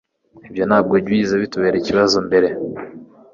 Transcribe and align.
Ibyo 0.47 0.63
ntabwo 0.69 0.93
byigeze 1.03 1.35
bitubera 1.43 1.75
ikibazo 1.79 2.17
mbere 2.27 2.47